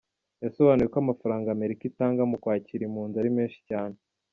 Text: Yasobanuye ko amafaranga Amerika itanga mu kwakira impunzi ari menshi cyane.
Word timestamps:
Yasobanuye 0.43 0.87
ko 0.93 0.97
amafaranga 1.03 1.47
Amerika 1.55 1.81
itanga 1.91 2.21
mu 2.31 2.35
kwakira 2.43 2.83
impunzi 2.85 3.15
ari 3.17 3.31
menshi 3.37 3.59
cyane. 3.69 3.95